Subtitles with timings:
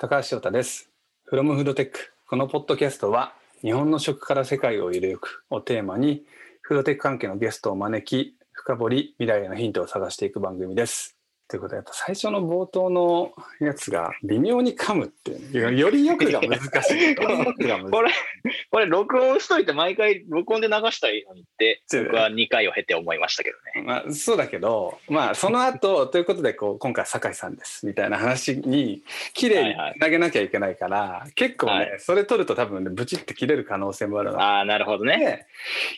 [0.00, 0.92] 高橋翔太です。
[1.28, 1.90] From Food Tech。
[2.28, 6.22] このポッドキャストは、日本の食から世界をゆるゆくをテーマに、
[6.60, 11.17] フードテック関係のゲストを招き、深掘り、未来へのヒントを探していく番組です。
[11.48, 16.94] ということで、やっぱ最初の冒頭のやつが微妙に噛むっていう、よりよくが難しい。
[16.94, 18.10] よりよくが難しいこれ、
[18.70, 23.86] これ録音しといて毎回録音で流したらいいのにって、僕は2回を経て思いましたけどね。
[23.86, 29.02] まあ、そうだけど、まあ、その後、ということで、こう、今回、酒井さんです、みたいな話に、
[29.32, 32.00] 綺麗に投げなきゃいけないから、結構ね、はい。
[32.00, 34.40] それ取ると多分ね、ブチって切れる可能性もあるの。
[34.40, 35.18] ああ、なるほどね。
[35.18, 35.46] で、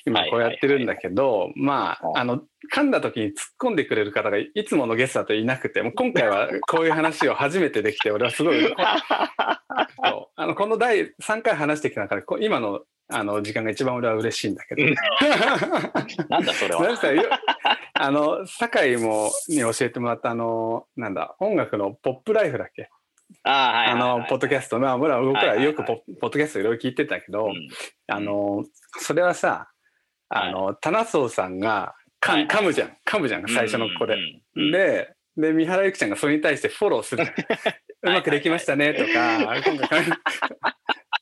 [0.06, 2.42] 今こうやってるんだけど、まあ、あの、
[2.73, 12.80] 噛んだ時に突っ込んでくれる方がいつものゲストだといなくて、もう今回はこういう話を初めてできて、俺はすごい、あのこの第3回話してきた中で、こ今の
[13.12, 14.84] あの時間が一番俺は嬉しいんだけど。
[16.28, 17.40] なんだそれは。
[17.95, 22.88] あの、酒井もに教えてもらった、あの、なんだ、音楽のポップライフだっけ？
[23.42, 23.95] あ。
[23.96, 27.68] の、ポッドキャスト、まあ、僕ら僕らよくはいはいポポッドキャストいろいろ聞いてたけど、うん
[28.06, 28.65] あの、
[28.98, 29.70] それはさ、
[30.28, 32.96] あの、棚荘さんがかはい噛むじゃん。
[33.04, 34.15] 噛むじゃん、最初のこれ。
[34.15, 37.24] うんうんうんで、で、三原由紀ちゃんがそれに対してフォローする。
[38.02, 39.54] うまくできましたね、とか、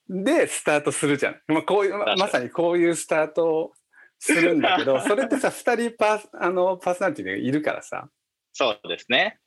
[0.08, 1.40] で、スタートするじゃん。
[1.48, 3.72] まあ、こういう、まさにこういうスタートを
[4.18, 8.08] するんだけど、 それってさ、二人パあの、パーソナリティでいるからさ、
[8.52, 9.38] そうですね。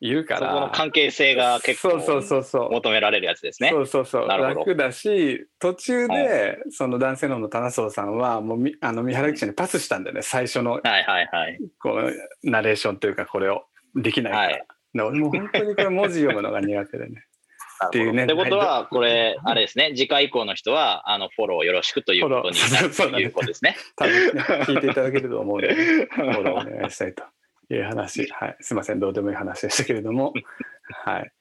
[0.00, 0.40] いるから。
[0.40, 2.72] そこの関係性が結構そうそうそうそう。
[2.72, 3.80] 求められるやつですねそ。
[3.80, 11.58] うそうそうなるほど楽だし途中で、その男性の方の棚荘さんはもうみあの三原記者にパスしたんだよね最初のはいはいはい。
[11.78, 13.64] こうナレーションというかこれを
[13.94, 14.66] できないから、はい。
[14.94, 17.24] で俺もう本当にこれ文字読むのが苦手でね。
[17.86, 18.24] っていうね。
[18.24, 23.76] ってことは、これ、あれですね、次回以降の人は、あの、フォローよろしくということになるということですね。
[23.96, 27.24] 多分ね聞いていただけると思うのでフォローお願いしたいと
[27.70, 29.00] いう話、 はい、すいません。
[29.00, 30.32] どうでもいい話でしたけれども。
[31.04, 31.32] はい。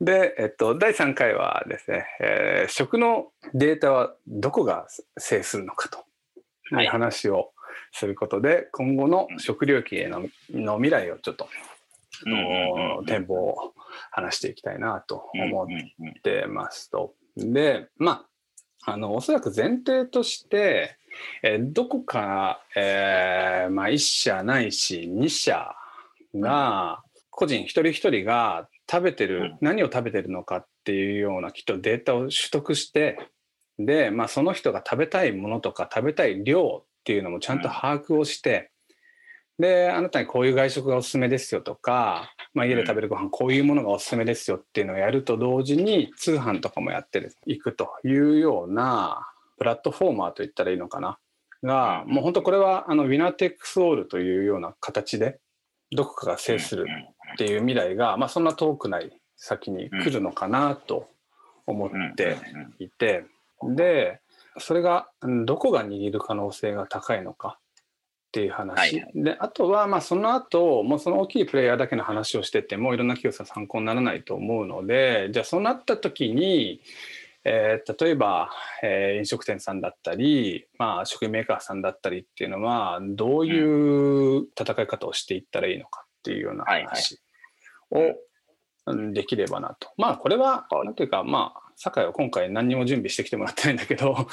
[0.00, 4.86] で、えっと、第3回はですね、えー食のデータはどこが
[5.18, 6.04] 制するのかと
[6.80, 7.52] いう話を
[7.92, 11.48] することで、今後の食料機へのの未来をちょっと、あ
[12.26, 13.74] の展望を
[14.10, 15.66] 話していきたいなと思っ
[16.22, 17.14] てますと。
[17.36, 18.26] でま
[18.84, 20.96] ああのおそらく前提として、
[21.42, 25.74] えーどこか、えーまあ、1社ないし2社
[26.34, 29.58] が個人一人一人が食べてる、うん。
[29.60, 33.18] 何を食べてるのかっていうようなきっとデータを取得して
[33.78, 38.71] で、まあ、その人が食べたいものとか食べたい量っていうのもちゃんと把握をして、
[39.58, 51.18] であなたにこういう外食がおすすめですよとか、まあ、家で食べるご飯こういうものがおすすめですよっていうのをやると同時に通販とかもやっていくというようなプラットフォーマーといったらいいのかな？
[51.62, 52.14] が、うん。
[52.14, 55.38] もう本当これはあのウィナーテックスオールというような形で
[55.94, 56.86] どこかが制する
[57.34, 61.08] っていう未来が、まあ、そんな遠くない先に来るのかなと
[61.66, 62.36] 思って
[62.78, 63.24] いて
[63.76, 64.20] で
[64.58, 67.58] それがうんどこが握る可能性が高いのか
[68.32, 69.12] っていう話、はいはい。
[69.14, 76.80] であとはまあその後もうその大きいプレイヤーだけの話をしててもいろんな企業さん参考にならないと思うのでじゃあそうなった時に、
[77.44, 78.50] えー例えば、
[78.82, 87.20] えー飲食店さんだったり、まあ、食品メーカーさんだったりっていうのはどういう戦い方をしていったらいいのかっていうような話
[87.90, 88.00] を、う
[88.94, 89.90] んできればなと。
[89.96, 94.28] まあこれはなんていうかまあ酒井は今回何にも準備してきてもらってないんだけど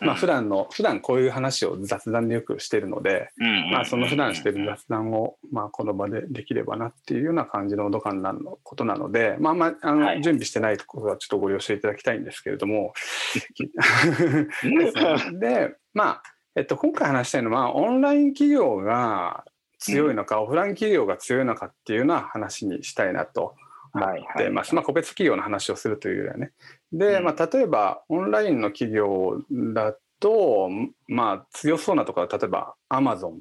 [0.00, 3.30] まあ普段の普段こういう話を雑談でよくしてるので、
[3.72, 10.22] まあその普段してる雑談をまあこの場でできればなっていうような感じの度感なのことなのでまあまああの、はい。
[10.22, 12.92] 準備してないところはちょっとご了承いただきたいんですけれども。
[15.40, 16.22] でまあ、
[16.54, 19.44] えっと、今回話したいのはオンライン企業が
[19.78, 23.54] 強いのか、オフライン企業が強いのかっていうような話にしたいなと
[23.94, 24.74] 思ってます。
[24.74, 26.52] まあ、個別企業の話をするというよりはね。
[26.92, 27.24] で、うん。
[27.24, 29.42] まあ、例えばオンラインの企業
[29.74, 30.68] だと、
[31.08, 33.40] まあ、強そうなところは例えばアマゾン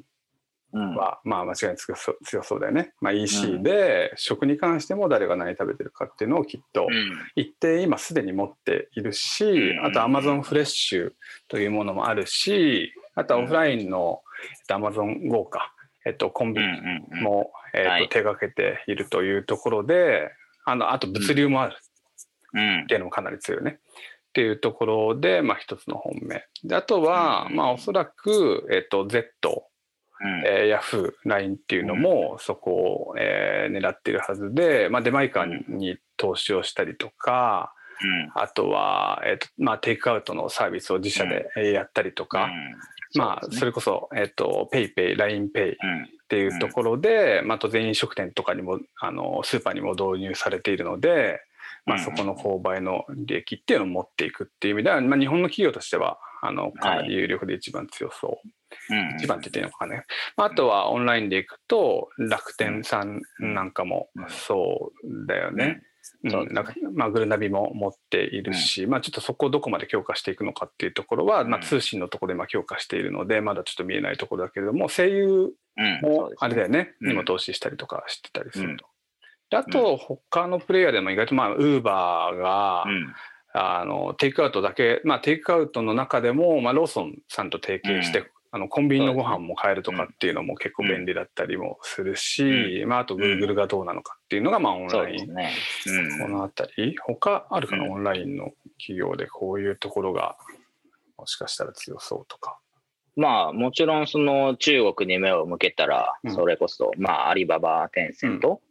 [0.72, 0.96] うん。
[0.96, 2.94] は、まあ、間違いなく強そうだよね。
[3.02, 3.64] まあ、う EC ん。
[3.64, 7.12] で食に関しても誰が何食べてるかっていうのをきっとうん。
[7.36, 9.86] 一定今すでに持っているし、うん。
[9.86, 11.12] あと Amazon フレッシュ
[11.48, 15.74] というものもあるし、あとはオフラインの、えっと、Amazon Go か、
[16.06, 18.10] えっと、コンビニも、えっとはい。
[18.10, 20.30] 手掛けているというところで、
[20.66, 21.74] あのあと物流もある。
[21.74, 21.89] うん
[22.50, 23.80] っていうのもかなり強いね。
[24.30, 26.46] っていうところで、まあ、一つの本命。
[26.64, 29.70] であとは、うんまあ、おそらく、えっと、Z、
[30.22, 30.44] うん。
[30.46, 32.72] えー、ヤフー、LINE っていうのもそこ
[33.12, 37.74] を、えー狙っているはずで、まあ、出前館に投資をしたりとか、
[38.34, 42.50] あとは、えーとまあ、テイクアウトのサービスを自社でえーやったりとか、
[43.16, 45.76] まあ、それこそ、えっ、と、 PayPay、 LINE Pay っ
[46.28, 51.42] ていうところで、まあ、当然飲食店とかにも、あの、スーパーにも導入されているので、
[51.86, 58.94] まあ、そこの購買の利益っていうのを持っていくっていう意味では、まあ、日本の企業としてはあのかなり有力で一番強そう。
[58.94, 60.06] はい、一番って言っていいのかね、
[60.38, 65.82] まあ、あとはオンラインでいくと楽天さんなんかもそうだよね。
[66.30, 75.52] そうなんかまあ、グルナビも持っているし、うん、まあ、ちょっとそこをどこまで強化していくのかっていうところは、うん、まあ、通信のところで今強化しているのでまだちょっと見えないところだけれども声優
[76.02, 78.86] もあれだよね、うん、にも投資したりとかしてたりすると。
[79.50, 82.86] であと他のプレイヤーでも意外とまあウーバーが、
[83.54, 95.52] あのテイクアウトだけ、まあ、テイクアウトの中でも、まあ、ローソンさんと提携して、あのコンビニのご飯も買えるとかっていうのも結構便利だったりもするし、まあ、あとグーグルがどうなのかっていうのがまあオンライン、ね。
[95.86, 96.96] うん、この辺り。
[96.98, 100.36] 他あるかな、オンラインの企業でこういうところが
[101.18, 102.58] もしかしたら強そうとか。
[103.16, 108.62] まあもちろんその中国に目を向けたらそれこそ、まあアリババテンセント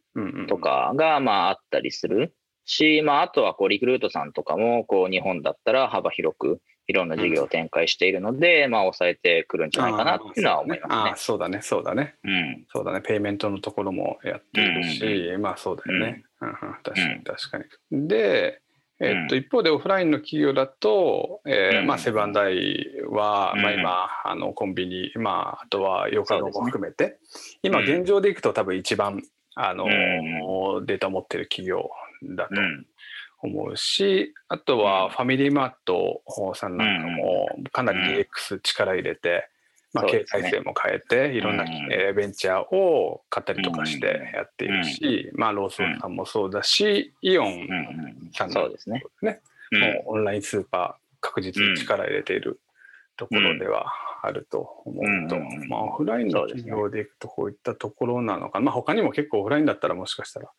[0.48, 2.34] とかがまああったりする。
[2.64, 11.10] し、まああとはこうリクルートさんとかもこう日本だったら幅広くいろんな事業を展開しているので、うん、まあ、抑えてくるんじゃないかなっていうのは思いますね。
[11.12, 12.14] あそうだね、そうだね。
[12.24, 15.04] うん、そうだね、ペイメントのところもやっているし、
[15.34, 16.24] うん、まあそうだよね。
[16.40, 16.50] うん、
[16.82, 17.58] 確かに、確か
[17.90, 18.08] に。
[18.08, 18.62] で、
[19.00, 27.16] えー、っと一方でオフラインの企業だと、えーまあ、セブンダイは、まあ、今あのコンビニ、まあ、あとはヨカロも含めて、ね、
[27.62, 29.22] 今現状でいくと多分一番
[29.60, 29.86] あの、
[30.86, 31.90] データを持ってる企業
[32.22, 32.54] だと
[33.42, 36.22] 思うし、あとはファミリーマート
[36.54, 39.48] さんなんかもかなり DX 力入れて、
[39.92, 47.68] まあ、経営体制も変えて、いろんな、えベンチャーを買ったりとかしてやっているし、まあ、ローソンさんもそうだし、イオン
[48.32, 49.02] さんもですね。
[49.72, 52.60] もうオンラインスーパー確実に力入れている
[53.16, 58.58] ところではあると思うと、うん、まあ、オフラインの企業でいくとこういったところなのか。
[58.58, 60.50] な、ね、まあ、他にも結構オフラインだったらもしかしたら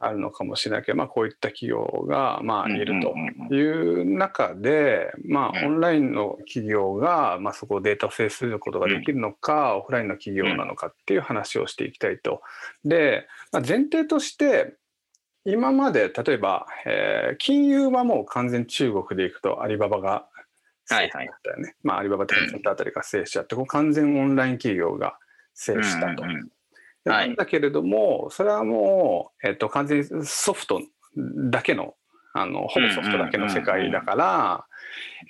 [0.00, 12.42] あるのかもしれないけど、まあ、こういった企業がまあいるという中で、まあ、オンラインの企業がまあそこをデータを制することができるのか、オフラインの企業なのかっていう話をしていきたいと。
[12.84, 14.74] で、まあ、前提として
[15.46, 20.26] 今まで例えば、えー、金融はもう完全中国でいくとアリババが
[20.88, 21.26] はいはい。
[21.26, 21.74] ね。
[21.82, 25.18] まあ、アリババテンセントあたりが制しちゃって、こう完全オンライン企業が
[25.54, 26.24] 制したと。
[27.04, 30.80] なんだけれども、それはもう、えっと、完全にソフト
[31.50, 31.94] だけの、
[32.34, 34.66] あの、ほぼソフトだけの世界だから、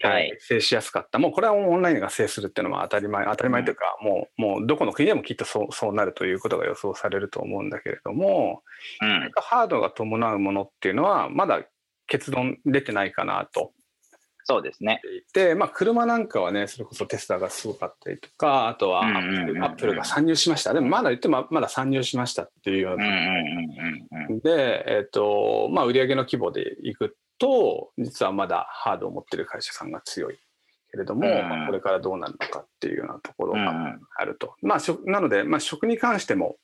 [0.03, 1.19] はい、制しやすかった。
[1.19, 8.63] もうこれはオンラインが制するっていうのは当たり前、当たり前というか、もう、もうどこの国でもきっとそうそうなるということが予想されると思うんだけれども、
[9.01, 11.63] うん、ハードが伴うものっていうのは、まだ
[12.07, 13.73] 結論出てないかなと。
[14.49, 15.01] そうですね。
[15.35, 20.73] で、まあ、車なんかはね、それこそテスラがすごかったりとか、あとはアップルが参入しました。
[20.73, 23.07] でもまだ言ってもまだ参入しましたっていうような。
[24.45, 30.39] で、えっ、ー、と、まあ、売上の規模でいくと、実はまだハードを持ってる会社さんが強い。
[30.93, 34.55] けれども、まあ、これからどうなるのかっていうようなところがあると。
[34.63, 36.57] まあ、なので、まあ、食に関しても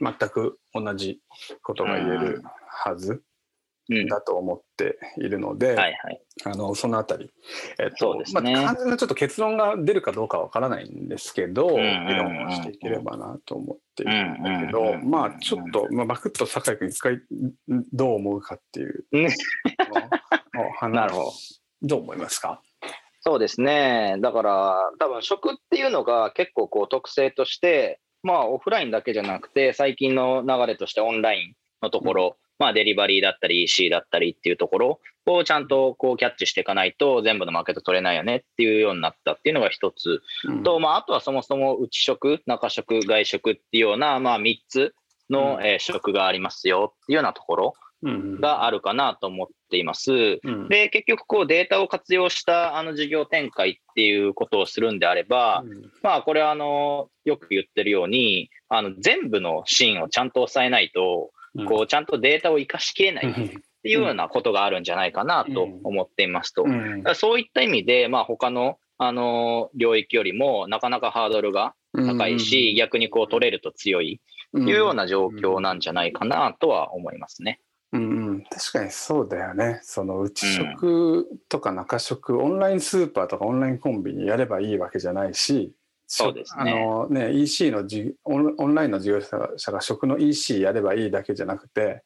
[0.00, 1.20] 全く同じ
[1.62, 3.22] ことが言えるはず。
[4.08, 7.30] だと思っているので、うんはいはい、あのそのあたり、
[7.78, 17.20] えっとね、まあ、完全なちょっと結論が出るかどうかわからないんですけど、議論をしていければなと思っているんだけど、まあちょっと、まあ、バクッと酒井君一回
[17.92, 19.04] どう思うかっていう、
[20.90, 21.32] なるほど。
[21.82, 22.62] どう思いますか？
[23.20, 24.16] そうですね。
[24.20, 44.94] だから多分食っていうのが結構こう特性としてまあオフラインだけじゃなくて最近の流れとしてオンラインのところ、まあ、デリバリーだったり EC だったりっていうところをちゃんとこうキャッチしていかないと全部のマーケット取れないよねっていうようになったっていうのが一つ、うん、と、まあ、あとはそもそも内食、中食、外食っていうような、まあ、3つ
[45.30, 50.40] の、え食がありますよっていうようなところがあるかなと思っています。
[50.42, 61.30] うん、で、結局こうデータを活用したあの事業展開っていうことをするんであれば、うん、まあこれはあのよく言ってるように、あの全部のシーンをちゃんと抑えないと、
[61.66, 66.64] こうちゃんとデータを生かしきれないっていうようなことがあるんじゃないかなと思っていますと。
[67.14, 74.20] そういった意味で、まあ、他のあの領域よりもなかなかハードルが高いし、逆にこう取れると強い
[74.52, 77.60] というような状況なんじゃないかなとは思いますね。
[77.92, 79.80] うん、確かにそうだよね。
[79.82, 85.72] その内食とか中食、うん、オンラインスーパーとかオンラインコンビニやればいいわけじゃないし、
[86.14, 86.70] そうですね。
[86.70, 89.20] あのね、EC のじオンオンラインの事業
[89.56, 92.02] 者が食の EC やればいいだけじゃなくて、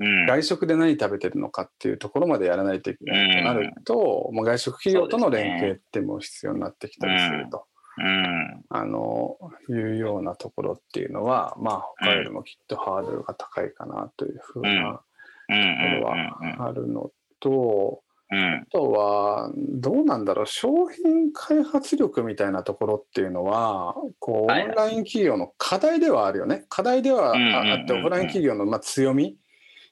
[0.00, 7.66] うん、外食で何食べてるのかっていうところまでやらないといけないとなると、うん、もう外食企業との連携っても必要になってきたりすると。
[7.96, 9.36] うん、あの
[9.68, 15.54] いうようなところっていうのはまあ他よりもきっとハードルが高いかなというふうなとこ
[16.00, 18.54] ろはあるのと、うん。
[18.54, 24.68] あとはどうなんだろう商品開発力みたいなところっていうのはこうオンはい。
[24.68, 26.64] ライン企業の課題ではあるよね。
[26.68, 29.36] 課題ではあってオフライン企業のまあ強み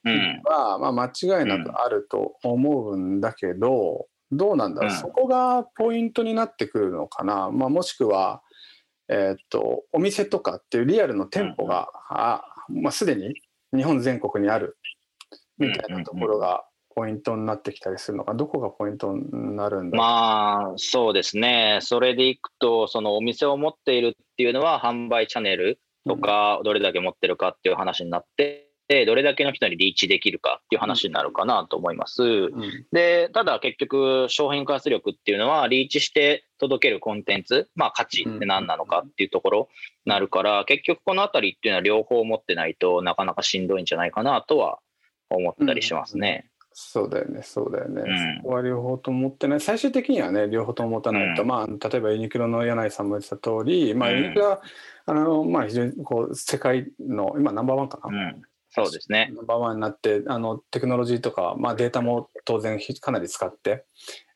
[0.05, 0.41] うん。
[0.43, 1.05] はまあ間
[1.41, 4.91] 違いなくあると思うんだけどどうなんだろう。
[4.91, 4.97] うん。
[4.97, 8.41] そこがポイントになってくるのかな、まあ、もしくは、
[9.09, 13.35] えーっとお店とかっていうリアルの店舗が、あまあ、すでに
[13.75, 14.77] 日本全国にある
[15.57, 16.63] みたいなところが
[16.95, 21.79] ポイントになってきたりするのかどこがポイントになるんだまあ、そうですね。
[21.81, 28.69] それでいくと、そのお店を持っているっていうのは、販売チャンネルとか、どれだけ持ってるかっていう話になって、
[29.05, 32.23] どれだけの人にリーチできるかっていう話になるかなと思います。
[32.23, 39.69] うんで、ただ結局、商品開発力っていうのは、リーチして届けるコンテンツ、まあ価値って何なのかっていうところ
[40.05, 44.79] になるから、結局このあたりっていうのは両方持ってないとなかなかしんどいんじゃないかなとは
[45.29, 46.49] 思ったりしますね。
[46.73, 48.41] そうだよねそうだよね、うん。
[48.41, 49.61] そこは両方とも持ってない。
[49.61, 51.47] 最終的にはね両方とも持たないと、うん。
[51.47, 54.61] まあ例えばユニクロの柳井さんも言ってた通り、まあうんユニクロは
[55.05, 59.31] あのまあ非常にこう世界の今ナンバーワンかな、うん、そうですね。
[59.35, 63.85] ナンバーワンになってあのテクノロジーとか、まあ、データも当然ひかなり使って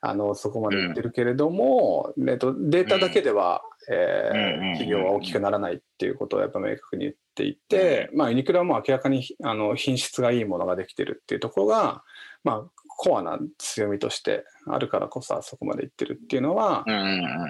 [0.02, 12.04] あのそこまでいってるけれども、えっと、データだけでは、えーうん企業は大きくならないっていうことをやっぱ明確に言っていて、まあ、ユニクロはもう明らかにあの品質がいいものができてるっていうところが、
[12.48, 16.86] まあ、コアな強みとしてあるからこそあそこまでいってるっていうのは、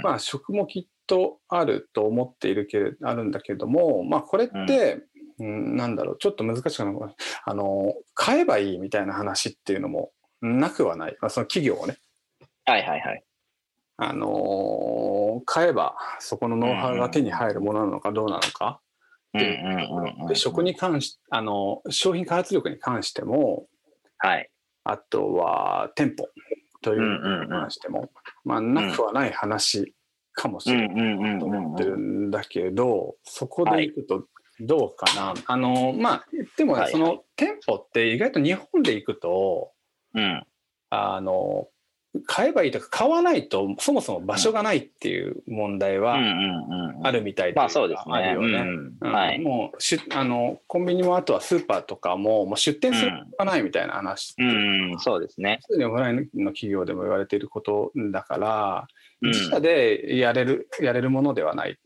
[0.04, 5.04] まあ、食もきっとあると思っているけれあるんだけども、まあ、これって、
[5.38, 7.14] うん、なんだろうちょっと難しくな
[7.46, 10.10] あの買えばいいみたいな話っていうのも
[10.42, 11.98] なくはない、まあ、その企業をね。
[12.66, 13.24] はいはいはい。
[14.00, 18.80] あの買えばそこのノウハウが手に入るものなのかどうなのか、
[20.28, 23.66] で食に関しあの商品開発力に関しても
[24.18, 24.50] はい。
[24.90, 26.28] あとは店舗
[26.82, 28.10] というのに関しても、
[28.44, 29.94] まあ、なくはない話
[30.34, 31.40] かもしれない。
[31.40, 34.26] と思ってるんだけど、そこでいくと
[34.60, 39.72] どうかな、あのまあ言ってもその店舗って意外と日本で行くと
[40.14, 40.44] うん。
[40.90, 41.68] あの
[42.26, 47.08] 買えばいいとか買わないとそもそも場所がないっていう問題はうんうんうん。
[47.08, 48.16] あるみたいまあそうですね。
[48.16, 48.60] あるよね。
[48.60, 49.40] うんうんはい。
[49.40, 55.60] もうしあのコンビニもあとはスーパーとかももう出店する必要がないみたいな話うん、そうですね。
[55.62, 61.80] すでにオフラインの企業でも言われていることだから、うん自社でやれるやれるものではない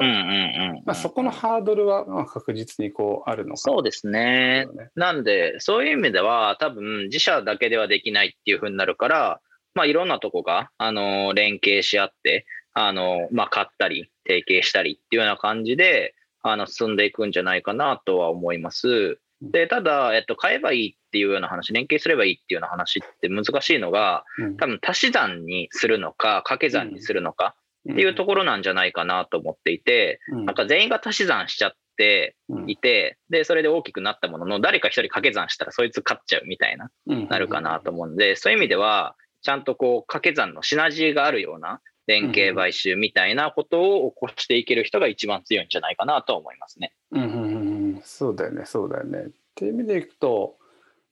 [0.00, 0.82] うんうんうん。
[0.84, 4.66] まあ、そこのハードルはまあ確実にこうあるのかそうですね。
[4.94, 9.40] なんで、そういう意味では、多分自社だけではできないっていうふうになるから、
[9.74, 19.18] まあ、いろんなとこが、あの、連携し合って、あの、まあ、買ったり、提携したりっていうような感じで、あの、進んでいくんじゃないかなとは思います。
[19.40, 24.56] で、ただ、えっと、買えばいいっていうような話、連携すればいいっていうような話って難しいのが、うん。
[24.56, 27.54] 多分足し算にするのか、掛け算にするのか
[27.90, 30.44] っていうところなんじゃないかなと思っていて、うん。
[30.44, 32.70] なんか全員が足し算しちゃってうん。
[32.70, 37.28] いて、で、それで大きくなったものの、誰か一人掛け算したらそいつ勝っちゃうみたいな、うん。
[37.28, 46.92] なるかなと思うので、そういう意味では、ちゃんとこう、掛け算のシナジーがあるような連携買収みたいなことを起こしていける人が一番強いんじゃないかなと思いますね。
[47.12, 49.18] うんうんうんうんそうだよねそうだよね。
[49.26, 50.56] っていう意味でいくと、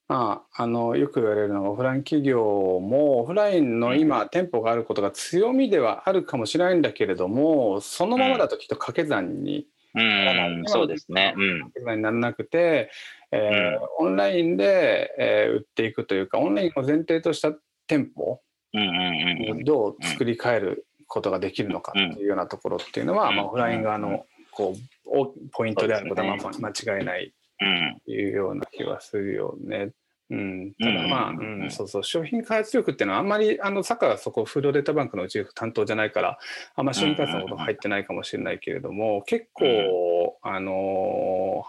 [0.09, 2.41] まあ、あのよく言われるのがオフライン企業
[2.81, 9.67] もオフラインの今、店舗があることが強みではあるかもしれないんだけれどもそのままだときっと掛け算に
[9.97, 11.35] うん、そうですね。
[11.37, 11.97] うん。
[11.97, 12.91] にならなくて、
[13.33, 17.53] えーオンラインで、えー売っていくというかオンラインを前提とした
[17.87, 18.41] 店舗
[18.73, 19.65] うんうんうんうん。
[19.65, 23.37] どう作り変えることができるのかっていうようなところっていうのは、うん。
[23.37, 29.91] まあ、オフライン側のこうおポイントであることは間違いないうんというような気はするよね。
[30.29, 31.67] うん、ただまあ、ううん。
[31.67, 32.05] んそうそう。
[32.05, 36.39] 商品開発力っていうのはあんまりあのサッカーがそこフードデータバンクのうち担当じゃないから
[36.75, 41.06] あんまり商品開発のことが入ってないかもしれないけれども結構、あの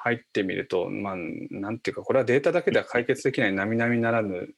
[0.07, 1.15] 入ってみるとまあ
[1.51, 4.49] なんていうかこれはデータだけでは解決できない並々ならぬ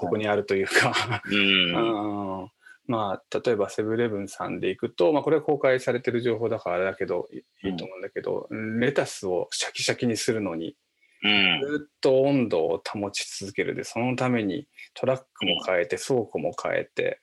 [0.00, 1.22] そこにあるというか。
[1.26, 2.42] うん。
[2.42, 2.50] うん
[2.86, 7.36] まあ、例えばセブンイレブンさんでいくと、まあ、これは公開されてる情報だからあれだけどい
[7.68, 8.48] いいと思うんだけど、
[8.80, 10.74] レタスをシャキシャキにするのに
[11.22, 11.60] うん。
[11.60, 17.20] ずっと温度を保ち続けるでそのためにトラックも変えて倉庫も変えて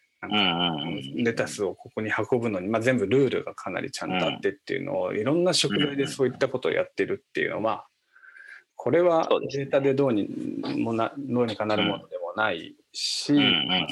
[1.15, 7.85] レタスをここに運ぶのに、まあ、全部ルールがかなりちゃんとあってっていうのをいろんな食材でそういったことをやってるっていうのは
[8.75, 10.27] これはデータでどうに
[10.77, 13.35] もなどうにかなるものでもないし、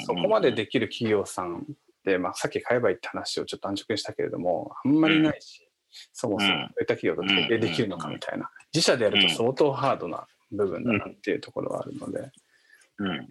[0.06, 1.62] そこまでできる企業さんっ
[2.04, 5.68] て、まあ、さっき買えばいいって話をちょっと安直にしたけれどもあんまりないし、
[6.12, 8.48] そもそもそういった企業と提携できるのかみたいな。
[8.72, 12.30] 自社でやると相当ハードな部分だなっていうところはあるので、
[12.98, 13.28] うん。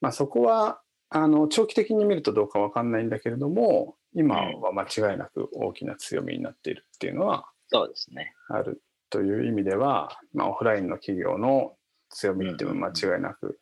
[0.00, 8.34] まあ、そこはあの長期的に見るとどうかわかんないんだけれども今は間違いなく大きな強みになっているっていうのはそうですね。
[8.48, 11.74] あるという意味では、まあ、オフラインの企業の
[12.10, 13.58] 強みっていうのは間違いなく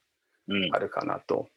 [0.48, 0.78] うんあ。
[0.78, 1.48] るかなと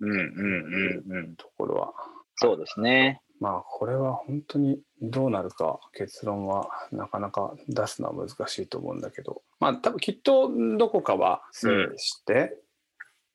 [0.00, 1.36] うんうんうんうん。
[1.36, 1.92] ところは
[2.36, 3.20] そうですね。
[3.40, 12.61] まあこれは本当にどうなるか結論はなかなか出すのは難しいと思うんだけどまあ多分きっとどこかは制して、うん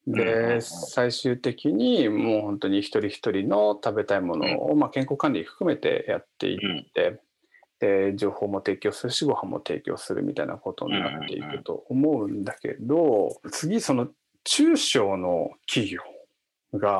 [0.08, 7.20] で最終的にもう本当に一人一人の食べたいものを、まあ、健康管理含めてやっていって、
[7.80, 14.08] で情報も提供するしご飯も提供するみたいなことになっていくと思うんだけど次その
[14.46, 16.02] 中小の企業
[16.74, 17.00] が。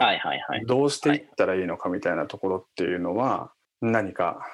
[0.66, 4.46] どうしていったらいいのかみたいなところっていうのは何か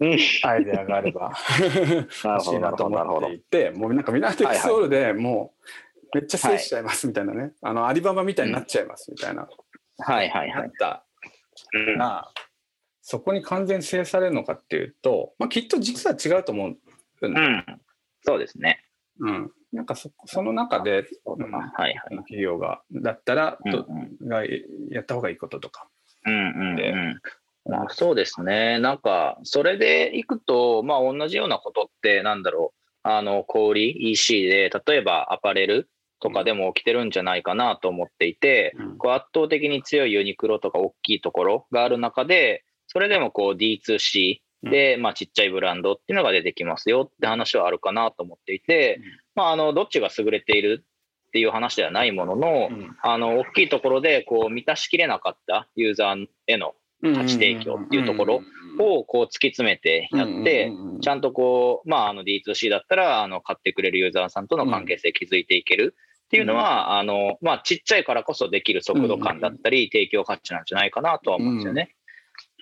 [0.00, 0.18] うん。
[0.42, 1.32] アイデアがあれば
[2.24, 5.54] 欲しいなと思っていてもうなんかミナティクスオールでも
[5.93, 9.48] うめっちゃ制しちゃいますみたいなね、あのアリババみたいになっちゃいますみたいな、
[9.98, 10.60] はいはいは。
[10.60, 11.04] ないった
[11.72, 12.28] うんら
[13.02, 16.76] そこに完全制されるのかっていうと、まあ、きっと実は違うと思う
[17.20, 17.64] うん。
[18.22, 18.80] そうですね。
[19.20, 21.94] うん、なんかそその中で、うんはいはい。
[22.16, 23.86] 企業がだったら、うんど
[24.26, 24.44] が
[24.90, 25.88] やった方がいいこととか。
[26.26, 27.20] うんうんでうん。
[27.66, 28.78] まあ、そうですね。
[28.78, 33.78] なんか、それでいくと、まあ、同じようなことって、なんだろう、あの、小売
[34.12, 35.88] EC で、例えばアパレル
[36.20, 38.98] とかでも起きてるんじゃないかなと思っていて、うん。
[38.98, 49.00] こう圧倒的に強いユニクロとか大きいところがある中で、それでもこう D2C で、まあ、ちっちゃいブランドっていうのが出てきますよって話はあるかなと思っていて、
[49.34, 50.84] まあ、あの、どっちが優れている
[51.28, 52.70] っていう話ではないものの、
[53.02, 58.40] あの、大きいところで、こう、満たしきれなかったユーザーへの価値提供っていうところ
[58.78, 65.94] を、こう、突き詰めてやって、ちゃんとこう、まあ、あの D2C だったら、あの、買ってくれるユーザーさんとの関係性築いていける
[66.26, 71.94] っていうのは、あの、まあ、ちっちゃいからこそできる速度感だったり、提供価値なんじゃないかなとは思うんですよね。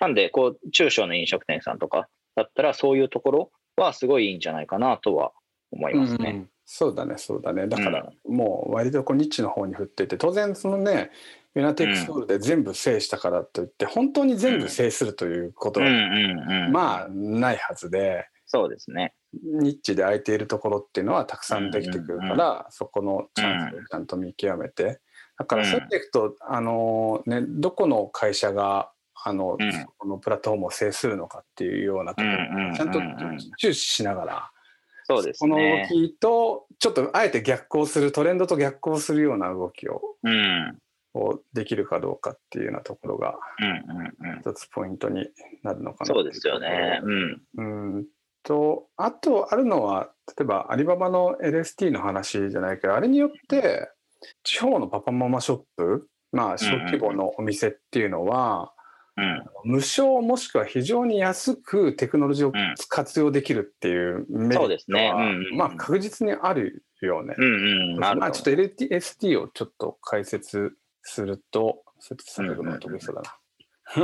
[0.01, 5.33] なんで、こう、中小の飲食店さんとかだったら、そういうところはすごいいいんじゃないかなとは
[5.71, 6.31] 思いますね。
[6.31, 6.49] うん。
[6.65, 7.67] そうだねそうだね。
[7.67, 11.11] だからもう割とこうニッチの方に振ってて当然そのね
[11.55, 16.69] ユナテックスホールで全部制したからといって本当に全部制するということうんは。
[16.71, 19.15] まあないはずでそうですね。
[19.33, 25.01] ニッチで空いているところっていうのはたくさんできてくるからそこのチャンスをちゃんと見極めて
[25.39, 28.91] だからそうやっていくとあのねどこの会社が
[29.25, 33.01] あのうんこのプラットフォームを制するのかっていうようなところちゃんと
[33.57, 34.51] 注視しながら。
[35.05, 35.89] そうですこの動ね。
[35.91, 40.79] きとちょっとあえて逆行するトレンドと逆行するような動きをうん。
[41.15, 44.41] をできるかどうかっていうようなところがうんうんうん。
[44.41, 45.29] 一つポイントに
[45.63, 47.01] なるのかなそうですよね。
[47.03, 47.43] うん。
[47.57, 47.63] う
[48.01, 48.07] ん
[48.45, 53.89] とあとあるのは例えばアリババの LST の話じゃないけどあれによって
[54.43, 58.73] 地方のパパママショップまあ小規模のお店っていうのは、
[59.17, 59.45] うん。
[59.65, 64.79] 無償もしくは非常に安くテクノロジーをうん活用できるっていうメリッ
[65.51, 67.35] トまあ確実にあるよね。
[67.37, 67.99] うんうん。
[67.99, 70.73] まあ、ちょっと LTST をちょっと解説
[71.03, 73.39] すると、説されるのが得意そうだな。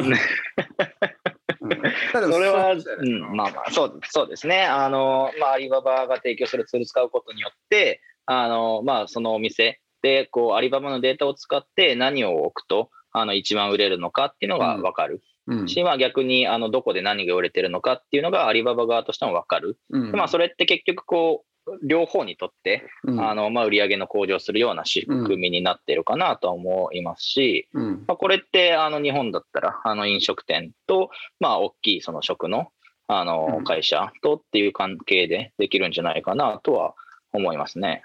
[2.12, 4.64] それは、うん、まあまあ、そうそうですね。
[4.64, 15.22] あの、まあ、アリババが提供するツール使うことによって、あの、まあ、そのお店で、こう、アリババのデータを使って何を置くと、あの、一番売れるのかっていうのが分かる。
[15.46, 19.78] うんし、まあ、逆に、あの、どこで何が売れてるのかっていうのがアリババ側としても分かる。
[19.90, 21.48] うんでまあ、それって結局、こう、
[21.82, 23.20] 両方にとって、うん。
[23.20, 28.04] あの、まあ、売り上げの向上するような仕組みになっているかなとは思いますし、うん。
[28.06, 32.68] まあ、これってあの日本だったらあの飲食店と、まあ、大きいその食の
[33.06, 33.26] あうん。
[33.26, 36.94] の会社とっていう関係でできるんじゃないかなとは
[37.38, 38.04] 思いますね。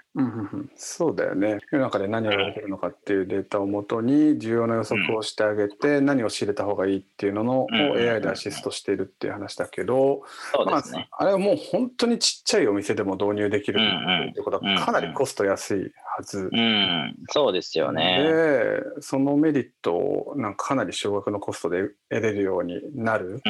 [0.76, 1.58] そうだよね。
[1.70, 10.22] 世の中で何を売れてるのかっていうデータをもとに重要な予測をしてあげて、何を仕入れた方がいいっていうののを AI でアシストしているっていう話だけど、
[10.66, 10.82] まあ
[11.18, 16.48] あれはもう本当にちっちゃいお店でも導入できるっていうことはかなりコスト安いはず。
[16.52, 18.22] うん、そうですよね。
[18.22, 23.42] でそのメリットをなんかかなり少額のコストで得れるようになる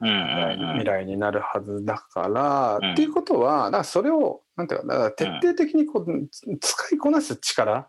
[0.00, 2.92] 未来になるはずだから、うん。
[2.92, 6.28] っていうことはだからそれをなんていうかだから徹底的にこう、
[6.60, 7.88] 使いこなす力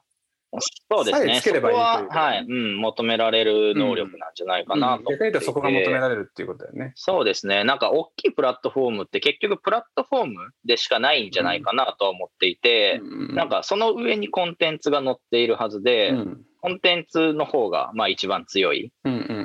[0.90, 1.42] そうですね。
[1.42, 2.10] つければいいそこという。
[2.10, 6.94] は、はい、うん、求められる能力なんじゃないかなとうとそこが求められるっていうことだよね。
[6.96, 7.64] そうですね。
[7.66, 13.02] なんか大きいプラットフォームって結局プラットフォームでしかないんじゃないかなとは思っていて、
[13.34, 16.42] なんかその上にコンテンツが載っているはずで、うん。
[16.60, 18.92] コンテンツの方がまあ一番強い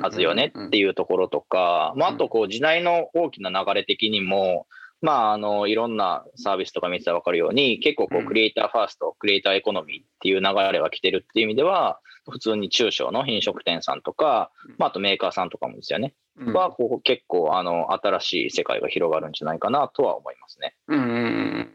[0.01, 4.65] はずよねっていうところとか、まあ、あとこう時代の大きな流れ的にも、
[5.03, 11.99] まあ、あの、いろんなサービスとか見てたら分かるように、結構こう、クリエイターファースト、クリエイターエコノミーっていう流れが来てるっていう意味では、
[12.31, 16.13] 普通に中小の飲食店さんとか、まあ、あとメーカーさんとかもですよね。
[16.53, 20.73] は、こう、結構、あの、新しい世界が広がるんじゃないかなとは思いますね。
[20.87, 21.72] うんうんうん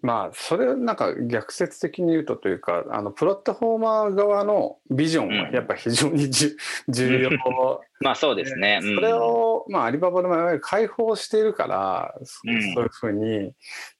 [0.00, 7.30] まあそれなんか逆説的に言うとというかあのプラットフォーマー側のビジョンはやっぱ非常にじ、うん、重要。
[8.00, 12.26] まあそうですね、うん、それを、まあ、アリババの場合開放しているから、うん、
[12.74, 13.52] そういうふうに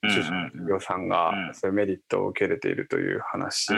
[0.09, 3.75] 中小の企業さんがそういうメリットを受け入れているという話。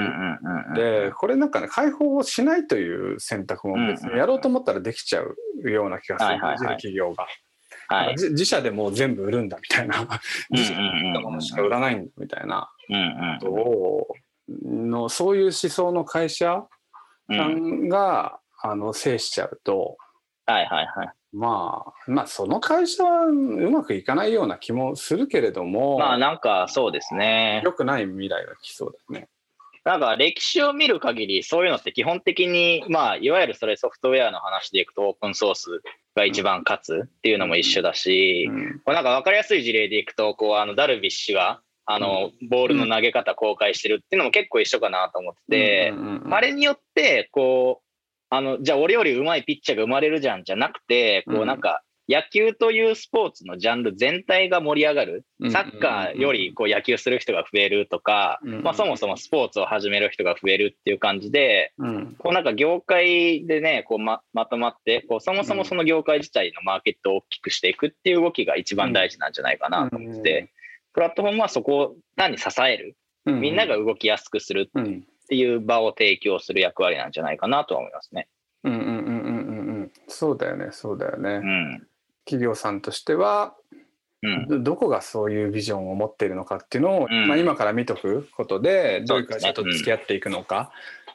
[0.75, 7.27] でこれなんかね開放をしないという選択も別にやろうと思ったらできちゃうような気がする、企業が。
[7.91, 10.07] はい、自社でもう全部売るんだみたいな、
[10.51, 12.73] 自社のものしか売らないんだみたいな。
[14.65, 16.67] のそういう思想の会社
[17.29, 19.97] さんが、あの制しちゃうと、
[20.45, 23.33] はいはいはい、まあまあその会社はう
[23.71, 27.63] まくいかないような気もするけれどもまあなんかそうですね。
[27.65, 29.29] よくない未来が来そうだね。
[29.85, 35.81] なんか歴史を見る限り、そういうのって基本的に、まあ、いわゆるそれソフトウェアの話でいくと、オープンソース
[36.15, 45.95] が一番勝つっていうのも一緒だし、うん、こうなんか分かりやすい事例でいくと、こう、あの、ダルビッシュが、あの、ボールの投げ方公開してるっていうのも結構一緒かなと思ってて、
[46.31, 47.87] あれによって、こう、
[48.31, 61.73] あの、じゃあ俺より上手いピッチャーが生まれるじゃんじゃなくて、こうなんか、野球というスポーツのジャンル全体が盛り上がる、サッカーよりこう野球する人が増えるとか、まあ、そもそもスポーツを始める人が増えるっていう感じで、
[62.19, 70.53] こうなんか業界でね、こうままとまって、こうそもそもその業界自体のマーケットを大きくしていくっていう動きが一番大事なんじゃないかなと思ってて、
[70.93, 74.83] プラットフォームはそこを単に支える、みんなが動きやすくするっ
[75.29, 78.27] ていう場を提供する役割なんじゃないかなとは思いますね。
[78.65, 79.93] うんうんうんうんうん。
[80.09, 81.31] そうだよね、そうだよね。
[81.31, 81.87] うん
[82.31, 83.55] 企業さんとしては、
[84.23, 90.71] うん、どこがそういうビジョンを持っているのかっていうのを、うん、まあ、今から見とくことでどういう会社と付き合っていくのか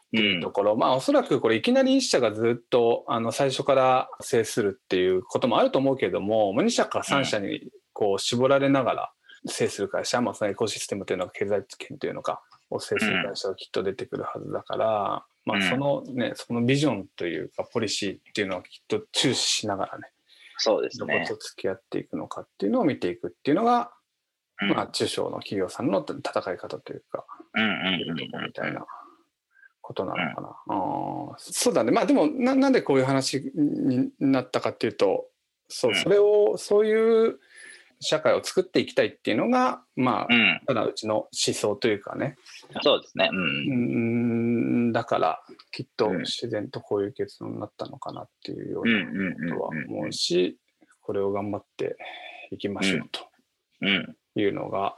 [0.08, 9.12] っていうところ、うん、まあおそらくこれいきなり1社がずっとあの最初から制するっていうこともあると思うけれども2社か3社にこう絞られながら
[9.48, 20.10] 制する会社、まあ、そのエコシステムというのか経済圏というのかを制する会社がきっと出てくるはずだから、まあ、そのねそのビジョンというかポリシーっていうのはきっと注視しながらね
[20.58, 21.20] そうですね。
[21.20, 23.92] どこと付き合っていくのかっていうのを見ていくっていうのが、
[24.62, 27.26] うん、まあ、中小の企業さんの戦い方というか、
[28.46, 28.86] みたいな
[29.82, 30.48] ことなのかな。
[30.68, 31.92] うん、あそうだね。
[31.92, 35.28] まあでもな、なんでこういう話になったかっていうと、
[35.68, 37.40] そう、それを、そういう
[38.00, 40.28] 社会を作っていきたいっていうのが、まあ、
[40.68, 42.38] ただうちの思想というかね。
[42.82, 43.30] そうですね。
[43.32, 44.15] うん、
[44.96, 50.58] だからきっと自然とこういう結論になったのかなっていうようなことは思うし、
[51.02, 51.98] これを頑張って
[52.50, 53.28] いきましょうと
[54.40, 54.96] いうのが、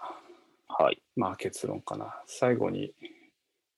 [0.67, 2.21] はい、まあ結論かな。
[2.27, 2.93] 最後に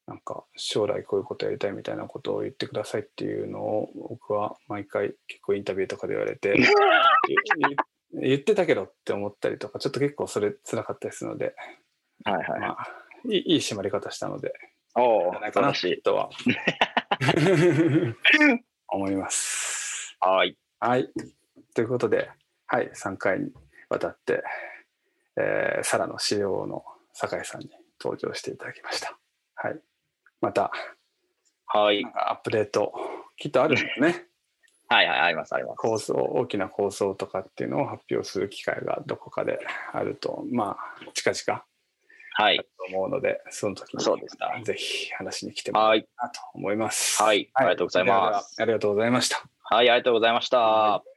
[0.08, 6.54] なんか将来こういうことやりたいみたいなことを言ってくださいっていうのを僕は毎回結構インタビューとかで言われて
[8.12, 11.56] 言ってたけどって思ったりとかちょっと結構それ辛かったりするので、
[12.26, 12.88] はいはい、まあ、
[13.30, 14.52] いい締まり方したので
[14.96, 15.74] おないかな
[16.04, 16.30] とは
[18.90, 20.18] 思います。
[20.20, 20.58] はい。
[20.80, 21.10] はい。
[21.74, 22.30] ということで、
[22.68, 23.52] はい、3回に
[23.90, 24.44] わたって、
[25.38, 27.70] えー、サラの CEO の酒井さんに
[28.02, 29.18] 登場していただきました。
[29.56, 29.80] はい。
[30.42, 30.72] また、
[31.66, 32.04] はい。
[32.16, 32.94] アップデート、
[33.38, 34.26] きっとあるんですね。
[34.90, 35.78] はいはい、あります、あります。
[35.78, 39.60] 構想、大きな構想とかっていうのを発表する機会がどこかで
[39.94, 41.64] あると、まあ、近々
[42.40, 42.58] はい。
[42.58, 42.64] と
[42.96, 47.22] 思うので、その時にそうですね、ぜひ話に来てもらいたいなと思います。
[47.22, 47.50] はい。
[47.54, 48.56] ありがとうございます。
[48.62, 49.44] ありがとうございました。
[49.62, 51.10] はい、ありがとうございました。